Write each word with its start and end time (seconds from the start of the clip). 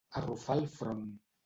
Arrufar 0.19 0.55
el 0.61 0.65
front. 0.79 1.05